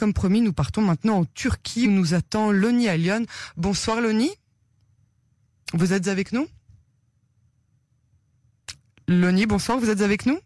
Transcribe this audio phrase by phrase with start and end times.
[0.00, 3.26] Comme promis, nous partons maintenant en Turquie où nous attend Loni Lyon.
[3.58, 4.30] Bonsoir Loni.
[5.74, 6.48] Vous êtes avec nous?
[9.08, 10.40] Loni, bonsoir, vous êtes avec nous?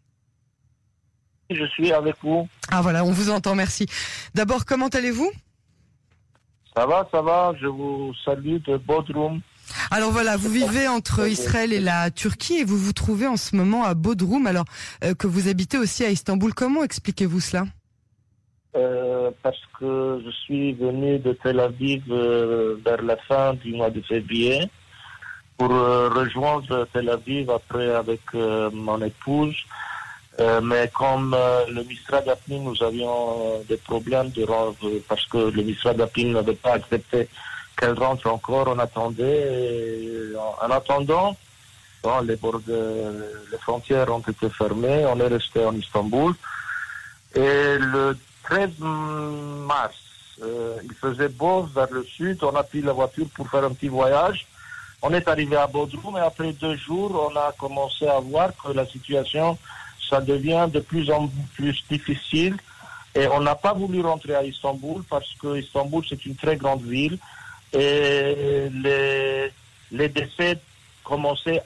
[1.50, 2.48] Je suis avec vous.
[2.72, 3.86] Ah voilà, on vous entend, merci.
[4.34, 5.30] D'abord, comment allez-vous?
[6.76, 9.40] Ça va, ça va, je vous salue de Bodrum.
[9.92, 13.54] Alors voilà, vous vivez entre Israël et la Turquie et vous vous trouvez en ce
[13.54, 14.64] moment à Bodrum, alors
[15.04, 16.52] euh, que vous habitez aussi à Istanbul.
[16.54, 17.66] Comment expliquez-vous cela?
[18.76, 23.90] Euh, Parce que je suis venu de Tel Aviv euh, vers la fin du mois
[23.90, 24.68] de février
[25.56, 29.54] pour rejoindre Tel Aviv après avec mon épouse.
[30.64, 31.36] mais comme
[31.68, 34.44] le ministère d'Apnin, nous avions des problèmes de,
[35.08, 37.28] parce que le ministère d'Apnin n'avait pas accepté
[37.76, 38.66] qu'elle rentre encore.
[38.66, 40.34] On attendait.
[40.60, 41.36] en, attendant,
[42.24, 42.36] les,
[43.52, 45.06] les frontières ont été fermées.
[45.06, 46.34] On est resté en Istanbul.
[47.36, 49.94] Et le 13 mars,
[50.42, 52.42] euh, il faisait beau vers le sud.
[52.42, 54.46] On a pris la voiture pour faire un petit voyage.
[55.02, 58.72] On est arrivé à Bodrum et après deux jours, on a commencé à voir que
[58.72, 59.58] la situation,
[60.08, 62.56] ça devient de plus en plus difficile.
[63.14, 66.82] Et on n'a pas voulu rentrer à Istanbul parce que Istanbul, c'est une très grande
[66.82, 67.18] ville
[67.72, 69.52] et les,
[69.92, 70.58] les décès
[71.02, 71.62] commençaient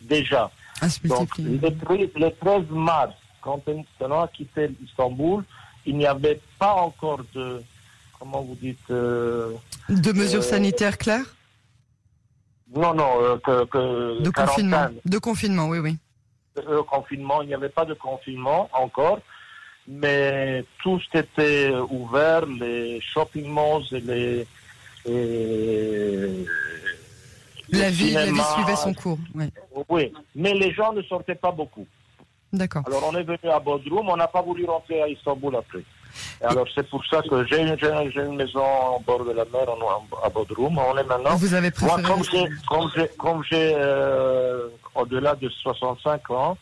[0.00, 0.50] déjà.
[0.80, 5.44] Ah, Donc, le, 13 mars, quand on a quitté Istanbul,
[5.88, 7.62] il n'y avait pas encore de,
[8.18, 8.90] comment vous dites...
[8.90, 9.54] Euh,
[9.88, 11.34] de mesures euh, sanitaires claires
[12.74, 15.96] Non, non, euh, que, De confinement, de confinement, oui, oui.
[16.56, 19.20] De confinement, il n'y avait pas de confinement encore,
[19.86, 24.46] mais tout était ouvert, les shopping malls et les
[27.70, 29.18] la vie, la vie suivait son cours.
[29.88, 31.86] Oui, mais les gens ne sortaient pas beaucoup.
[32.52, 32.82] D'accord.
[32.86, 35.84] Alors on est venu à Bodrum, on n'a pas voulu rentrer à Istanbul après.
[36.42, 38.64] alors c'est pour ça que j'ai une, maison
[38.96, 39.66] au bord de la mer
[40.24, 40.78] à Bodrum.
[40.78, 41.36] On est maintenant.
[41.36, 42.12] Vous avez préféré Moi,
[43.18, 46.56] comme j'ai euh, au-delà de 65 ans,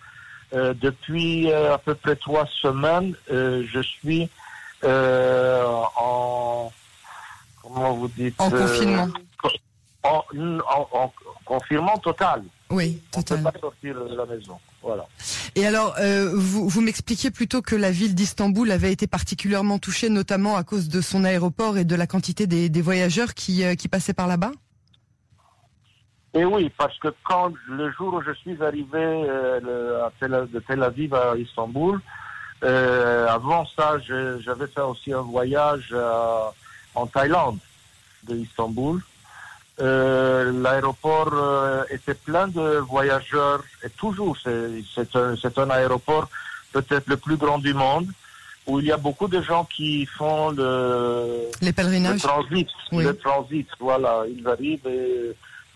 [0.55, 4.29] euh, depuis euh, à peu près trois semaines, je suis
[4.83, 6.73] en
[7.63, 9.09] comment vous dites En confinement.
[10.03, 11.13] En,
[11.45, 12.43] confinement total.
[12.71, 13.39] Oui, total.
[13.39, 14.59] On ne peut pas sortir de la maison.
[14.87, 15.05] Voilà.
[15.57, 20.09] Et alors, euh, vous, vous m'expliquiez plutôt que la ville d'Istanbul avait été particulièrement touchée,
[20.09, 23.89] notamment à cause de son aéroport et de la quantité des, voyageurs qui, euh, qui
[23.89, 24.53] passaient par là-bas?
[26.35, 31.37] Et oui, parce que quand le jour où je suis arrivé de Tel Aviv à
[31.37, 32.01] Istanbul,
[32.63, 35.95] avant ça, j'avais fait aussi un voyage
[36.95, 37.59] en Thaïlande
[38.25, 39.01] de Istanbul.
[39.79, 46.31] Euh, l'aéroport euh, était plein de voyageurs et toujours c'est un, un, aéroport
[46.73, 48.09] peut-être le plus grand du monde
[48.67, 53.13] où il y a beaucoup de gens qui font le, les pèlerinages, le transit, le
[53.17, 53.69] transit.
[53.79, 54.81] Voilà, ils arrivent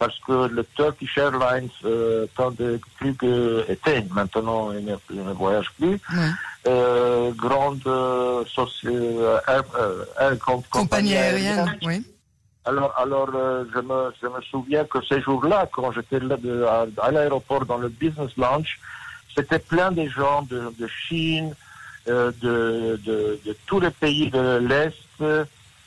[0.01, 5.71] parce que le Turkish Airlines, euh, tant de plus que était, maintenant il ne, voyage
[5.79, 6.01] plus.
[6.67, 8.45] Euh, grande euh,
[8.89, 10.37] euh,
[10.71, 11.79] compagnie aérienne.
[11.83, 12.03] Oui.
[12.71, 13.31] Alors, alors
[13.75, 16.21] je, me, je me souviens que ces jours-là, quand j'étais
[17.03, 18.79] à, l'aéroport dans le business lounge,
[19.35, 21.55] c'était plein de gens de, Chine,
[22.07, 25.21] de, de, tous les pays de l'Est,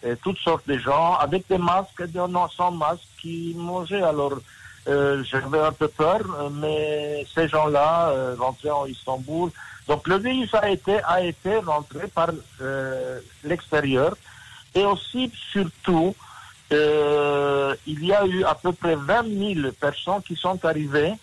[0.05, 4.07] et toutes sortes de gens, avec des masques et des non sans masques, qui mangeaient.
[4.13, 4.38] Alors,
[4.85, 6.21] j'avais un peu peur,
[6.61, 9.51] mais ces gens-là rentraient en Istanbul
[9.88, 12.29] donc le virus a été, a été rentré par
[12.61, 14.15] euh, l'extérieur
[14.75, 16.15] et aussi, surtout,
[16.73, 21.13] euh, il y a eu à peu près 20 000 personnes qui sont arrivées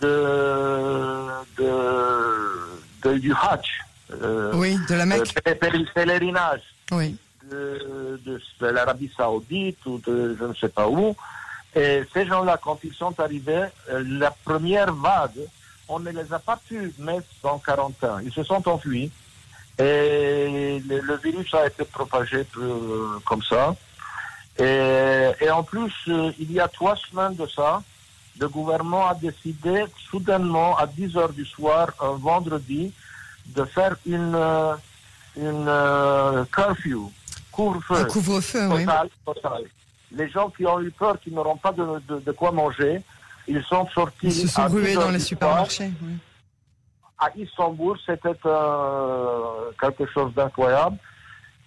[0.00, 1.26] de,
[1.56, 3.80] de, du Hajj.
[4.12, 5.34] Euh, oui, de la Mecque.
[5.44, 6.62] De pèlerinage.
[6.92, 7.16] Oui.
[7.50, 11.14] De, de, l'Arabie Saoudite ou de je ne sais pas où.
[11.74, 15.40] Et ces gens-là, quand ils sont arrivés, la première vague,
[15.88, 18.22] on ne les a pas pu mettre en quarantaine.
[18.24, 19.10] Ils se sont enfuis.
[19.78, 23.74] Et le, virus a été propagé euh, comme ça.
[24.58, 27.82] Et, en plus, euh, il y a trois semaines de ça,
[28.38, 32.92] le gouvernement a décidé soudainement à 10 heures du soir, un vendredi,
[33.46, 34.74] de faire une, euh,
[35.36, 37.10] une curfew,
[37.50, 37.96] couvre-feu.
[37.96, 38.86] Un couvre-feu, oui.
[40.12, 43.02] Les gens qui ont eu peur, qui n'auront pas de, de quoi manger,
[43.46, 44.26] ils sont sortis.
[44.26, 45.90] Ils se sont rués dans les supermarchés.
[47.18, 50.96] À Istanbul, c'était euh, quelque chose d'incroyable.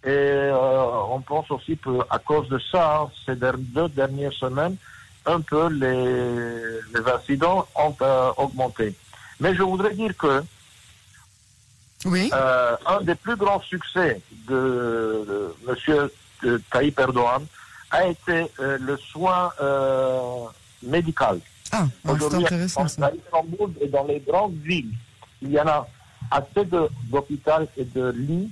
[0.08, 4.78] Et euh, on pense aussi qu'à cause de ça, hein, ces deux dernières semaines,
[5.26, 8.96] un peu les, incidents ont euh, augmenté.
[9.42, 10.42] Mais je voudrais dire que
[12.06, 12.30] oui.
[12.34, 16.10] euh, un des plus grands succès de, Monsieur
[16.72, 17.46] Tayyip Erdogan
[17.92, 19.52] a été le soin
[20.84, 21.42] médical.
[21.74, 22.86] Ah, Aujourd'hui, intéressant.
[23.02, 24.94] à Istanbul et dans les grandes villes,
[25.42, 25.86] il y en a
[26.32, 28.52] assez d'hôpitaux et de lits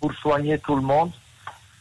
[0.00, 1.12] pour soigner tout le monde.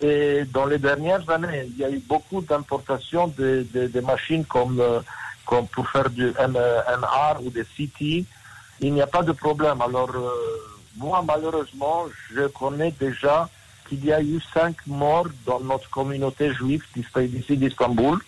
[0.01, 4.79] Et dans les dernières années, il y a eu beaucoup d'importations de, de, machines comme,
[4.79, 5.01] euh,
[5.45, 8.25] comme pour faire du MR ou des CT.
[8.81, 9.81] Il n'y a pas de problème.
[9.81, 10.31] Alors, euh,
[10.95, 13.49] moi, malheureusement, je connais déjà
[13.87, 18.19] qu'il y a eu cinq morts dans notre communauté juive d'ici d'Istanbul,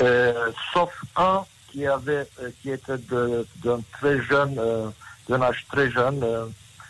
[0.00, 4.88] euh, sauf un qui avait, euh, qui était d'un très jeune, euh,
[5.28, 6.46] d'un âge très jeune, euh,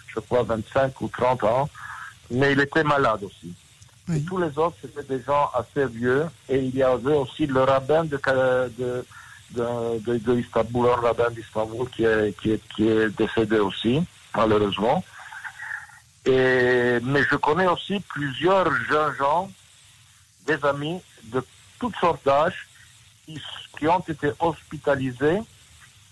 [0.09, 1.69] je crois 25 ou 30 ans,
[2.31, 3.55] mais il était malade aussi.
[4.09, 4.17] Oui.
[4.17, 7.63] Et tous les autres, c'était des gens assez vieux, et il y avait aussi le
[7.63, 8.19] rabbin de,
[8.79, 9.05] de,
[9.51, 14.03] de, Istanbul, un rabbin d'Istanbul qui est, qui, est, qui est décédé aussi,
[14.35, 15.05] malheureusement.
[16.25, 19.51] Et, mais je connais aussi plusieurs jeunes gens,
[20.47, 21.43] des amis de
[21.79, 22.67] toutes sortes d'âges,
[23.25, 23.41] qui,
[23.79, 25.41] qui, ont été hospitalisés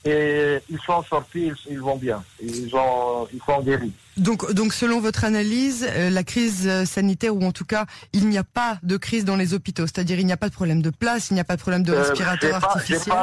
[0.06, 3.93] et ils sont sortis, ils, ils vont bien, ils, ont, ils sont guéris.
[4.17, 8.38] Donc, donc, selon votre analyse, euh, la crise sanitaire, ou en tout cas, il n'y
[8.38, 10.91] a pas de crise dans les hôpitaux, c'est-à-dire il n'y a pas de problème de
[10.91, 13.14] place, il n'y a pas de problème de respirateur euh, pas, artificiel.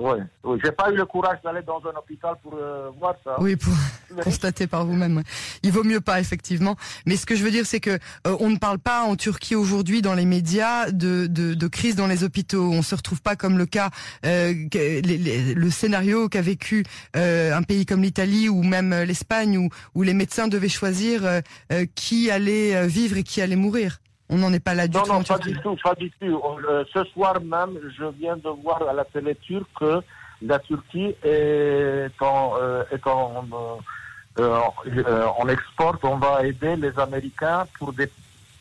[0.00, 0.58] Oui, oui.
[0.64, 3.36] j'ai pas eu le courage d'aller dans un hôpital pour euh, voir ça.
[3.38, 3.72] Oui, pour
[4.24, 5.22] constater par vous-même.
[5.62, 6.76] Il vaut mieux pas, effectivement.
[7.06, 9.54] Mais ce que je veux dire, c'est que euh, on ne parle pas en Turquie
[9.54, 12.70] aujourd'hui dans les médias de, de, de, crise dans les hôpitaux.
[12.70, 13.90] On se retrouve pas comme le cas,
[14.24, 16.84] euh, que, les, les, le scénario qu'a vécu
[17.16, 21.86] euh, un pays comme l'Italie ou même l'Espagne, où, où les médecins devaient choisir euh,
[21.94, 24.00] qui allait vivre et qui allait mourir.
[24.32, 25.08] On n'en est pas là du non, tout.
[25.08, 25.52] Non, en pas Turquie.
[25.52, 26.40] du tout, pas du tout.
[26.68, 30.00] Euh, ce soir même, je viens de voir à la télé turque que
[30.42, 33.44] la Turquie est en, euh, est en,
[34.38, 34.60] euh,
[35.38, 38.08] on exporte, on va aider les Américains pour des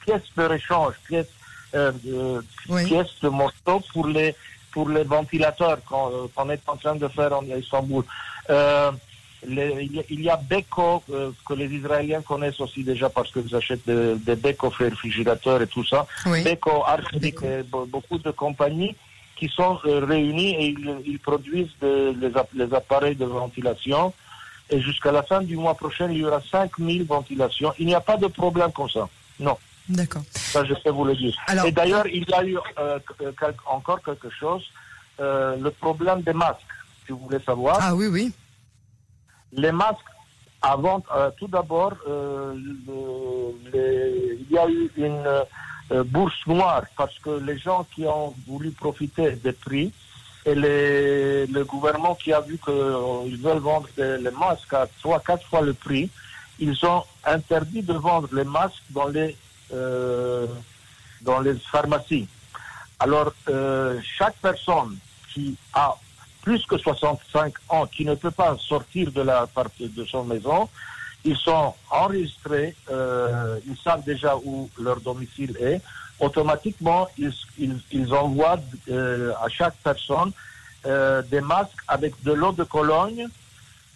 [0.04, 1.32] pièces de réchange, pièces,
[1.74, 2.86] de, oui.
[2.86, 4.36] pièces de morceaux pour les,
[4.72, 8.04] pour les ventilateurs qu'on est en train de faire en Istanbul.
[9.48, 14.16] Il, y a, Beko euh, que les Israéliens connaissent aussi déjà parce qu'ils achètent des,
[14.16, 16.06] des Beko réfrigérateurs et tout ça.
[16.26, 16.44] Oui.
[16.44, 18.96] Beko, Arctic, et beaucoup de compagnies
[19.38, 24.14] qui sont euh, réunies et ils, ils produisent de, les, les, appareils de ventilation.
[24.70, 27.74] Et jusqu'à la fin du mois prochain, il y aura 5000 ventilations.
[27.80, 29.08] Il n'y a pas de problème comme ça.
[29.40, 29.58] Non.
[29.88, 30.22] D'accord.
[30.34, 31.36] Ça, je peux vous le dire.
[31.48, 33.00] Alors, et d'ailleurs, il y a eu euh,
[33.66, 34.64] encore quelque chose,
[35.20, 36.60] euh, le problème des masques,
[37.06, 37.80] si vous voulez savoir.
[37.82, 38.32] Ah oui, oui
[39.54, 40.00] les masques,
[40.62, 45.26] avant, euh, tout d'abord, euh, il y a eu une
[45.92, 49.94] euh, bourse noire parce que les gens qui ont voulu profiter des prix
[50.46, 55.46] et le gouvernement qui a vu qu'ils veulent vendre des, les masques à trois, quatre
[55.48, 56.10] fois le prix,
[56.60, 59.36] ils ont interdit de vendre les masques dans les,
[61.22, 62.28] dans les pharmacies.
[63.00, 63.34] Alors,
[64.18, 64.98] chaque personne
[65.34, 65.96] qui a
[66.50, 70.68] plus que 65 ans qui ne peut pas sortir de la partie de son maison,
[71.24, 75.80] ils sont enregistrés, euh, ils savent déjà où leur domicile est.
[76.20, 78.58] Automatiquement, ils, ils, ils envoient
[78.90, 80.32] euh, à chaque personne
[80.88, 83.28] euh, des masques avec de l'eau de Cologne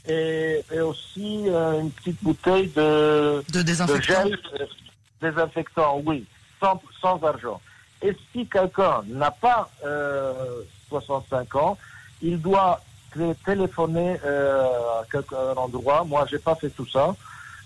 [0.07, 4.25] et, et aussi une petite bouteille de, de désinfectant.
[4.25, 4.67] De gel,
[5.19, 6.23] désinfectant, oui,
[6.61, 7.59] sans, sans argent.
[8.03, 9.71] Et si quelqu'un n'a pas
[10.89, 11.79] 65 ans,
[12.23, 12.81] il doit
[13.45, 16.03] téléphoner euh, à quelque endroit.
[16.03, 17.15] Moi, j'ai pas fait tout ça.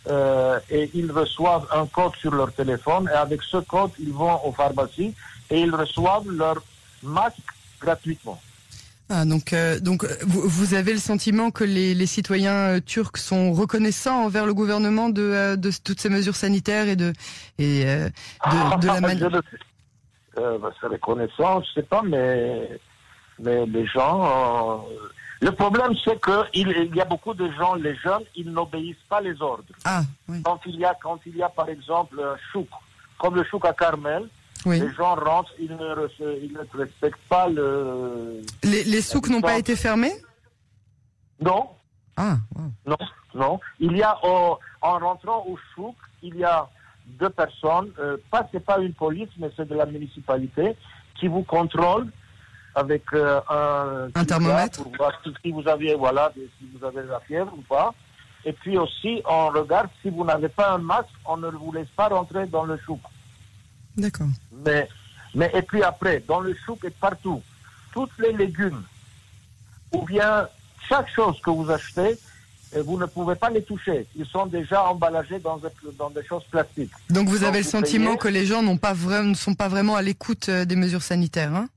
[0.09, 4.39] Euh, et ils reçoivent un code sur leur téléphone et avec ce code, ils vont
[4.45, 5.13] aux pharmacies
[5.49, 6.55] et ils reçoivent leur
[7.03, 7.37] masque
[7.79, 8.39] gratuitement.
[9.09, 13.53] Ah, donc, euh, donc vous, vous, avez le sentiment que les, les citoyens turcs sont
[13.53, 17.13] reconnaissants envers le gouvernement de, de toutes ces mesures sanitaires et de,
[17.57, 19.41] et, de, de la manière.
[20.37, 22.69] Euh, bah, c'est reconnaissant, je sais pas, mais
[23.39, 24.23] mais les gens.
[24.23, 24.77] Euh,
[25.41, 29.21] le problème, c'est qu'il il y a beaucoup de gens, les jeunes, ils n'obéissent pas
[29.21, 29.63] les ordres.
[29.85, 30.41] Ah, oui.
[30.43, 32.67] Quand il y a, quand il y a par exemple un chouk,
[33.19, 34.27] comme le chouk à Carmel,
[34.65, 34.79] oui.
[34.79, 36.07] les gens rentrent, ils ne,
[36.41, 38.41] ils ne respectent pas le.
[38.63, 40.13] Les, les souks n'ont pas été fermés?
[41.39, 41.69] Non.
[42.15, 42.71] Ah, wow.
[42.87, 42.97] Non,
[43.35, 43.59] non.
[43.79, 46.67] Il y a, en rentrant au chouk, il y a
[47.05, 50.75] deux personnes, euh, pas, c'est pas une police, mais c'est de la municipalité,
[51.19, 52.07] qui vous contrôle
[52.81, 55.11] avec euh, un, un thermomètre pour voir
[55.43, 57.93] si vous avez voilà si vous avez la fièvre ou pas.
[58.45, 61.89] Et puis aussi on regarde si vous n'avez pas un masque, on ne vous laisse
[61.95, 62.99] pas rentrer dans le chouk.
[63.97, 64.27] D'accord.
[64.65, 64.87] Mais
[65.33, 67.41] mais et puis après dans le chouk et partout
[67.93, 68.83] toutes les légumes
[69.91, 70.47] ou bien
[70.87, 72.17] chaque chose que vous achetez,
[72.75, 74.05] et vous ne pouvez pas les toucher.
[74.15, 76.91] Ils sont déjà emballagés dans, des- dans des choses plastiques.
[77.09, 78.17] Donc vous avez Donc, le sentiment payez.
[78.19, 81.01] que les gens n'ont pas vraiment, ne sont pas vraiment à l'écoute euh, des mesures
[81.01, 81.53] sanitaires.
[81.55, 81.67] Hein?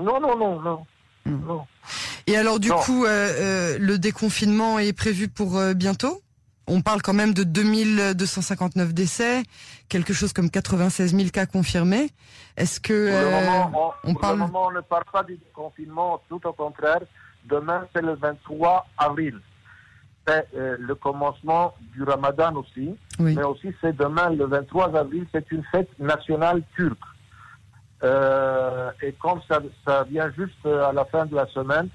[0.00, 0.86] Non, non, non, non.
[1.26, 1.46] Hmm.
[1.46, 1.66] non.
[2.26, 2.76] Et alors du Non.
[2.78, 6.22] coup, euh, euh, le déconfinement est prévu pour euh, bientôt?
[6.70, 9.42] On parle quand même de 2259 décès,
[9.88, 12.10] quelque chose comme 96 000 cas confirmés.
[12.58, 13.10] Est-ce que...
[13.10, 16.20] Pour, le, moment, on, on pour parle- le moment, on ne parle pas du confinement,
[16.28, 17.00] tout au contraire.
[17.46, 19.40] Demain, c'est le 23 avril.
[20.26, 22.94] C'est le commencement du ramadan aussi.
[23.18, 23.34] Oui.
[23.34, 26.98] Mais aussi, c'est demain, le 23 avril, c'est une fête nationale turque.
[28.02, 31.88] Euh, et comme ça, ça vient juste à la fin de la semaine,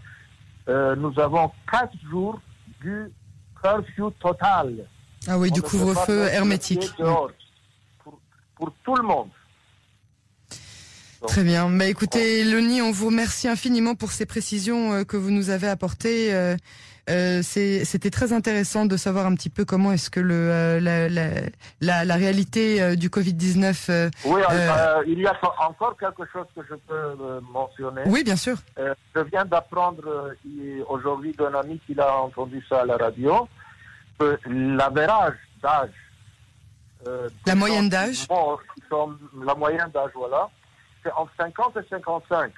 [0.68, 2.40] euh, nous avons quatre jours
[2.82, 3.12] du
[3.62, 4.86] curfew total.
[5.28, 6.92] Ah oui, On du couvre-feu hermétique.
[6.98, 9.30] pour tout le monde.
[11.28, 11.70] Très bien.
[11.70, 15.68] Bah écoutez, Loni, on vous remercie infiniment pour ces précisions euh, que vous nous avez
[15.68, 16.34] apportées.
[16.34, 16.56] Euh,
[17.10, 21.10] euh, C'était très intéressant de savoir un petit peu comment est-ce que le, euh, la,
[21.10, 21.28] la,
[21.82, 23.88] la, la réalité du Covid-19...
[23.90, 24.42] euh, Oui,
[25.08, 25.34] il y a
[25.68, 28.02] encore quelque chose que je peux mentionner.
[28.06, 28.58] Oui, bien sûr.
[28.78, 30.34] Je viens d'apprendre
[30.90, 33.48] aujourd'hui d'un ami qui a entendu ça à la radio,
[34.20, 35.90] que l'average d'âge.
[37.46, 38.28] La moyenne d'âge
[39.46, 40.50] La moyenne d'âge, voilà.
[41.04, 42.52] C'est entre 50 et 55.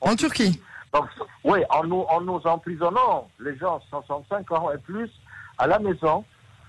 [0.00, 0.60] En Turquie
[0.92, 1.06] Donc,
[1.44, 5.10] oui, en nous, en nous emprisonnant, les gens 65 ans et plus,
[5.58, 6.24] à la maison,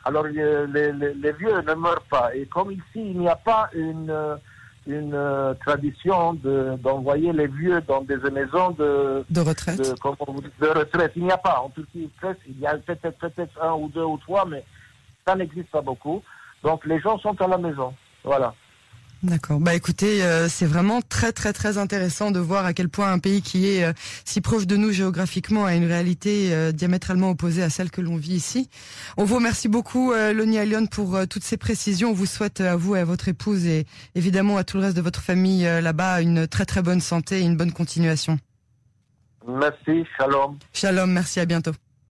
[0.06, 2.36] alors les, les- les vieux ne meurent pas.
[2.36, 4.36] Et comme ici, il n'y a pas une, euh,
[4.86, 9.78] une tradition de- d'envoyer les vieux dans des maisons de, de retraite.
[10.60, 11.14] de, retraite.
[11.16, 11.60] Il n'y a pas.
[11.62, 12.10] En Turquie,
[12.48, 14.64] il y a peut-être peut-être un ou deux ou trois, mais
[15.26, 16.22] ça n'existe pas beaucoup.
[16.64, 17.94] Donc les gens sont à la maison.
[18.24, 18.54] Voilà.
[19.24, 19.62] D'accord.
[19.62, 23.20] Bah écoutez, euh, c'est vraiment très très très intéressant de voir à quel point un
[23.20, 23.94] pays qui est euh,
[24.26, 28.18] si proche de nous géographiquement a une réalité euh, diamétralement opposée à celle que l'on
[28.18, 28.70] vit ici.
[29.16, 32.10] On vous remercie beaucoup, euh, Loni Lyon, pour toutes ces précisions.
[32.10, 34.98] On vous souhaite à vous et à votre épouse et évidemment à tout le reste
[34.98, 38.38] de votre famille euh, là-bas une très très bonne santé et une bonne continuation.
[39.48, 40.06] Merci.
[40.18, 40.58] Shalom.
[40.74, 41.72] Shalom, merci, à bientôt.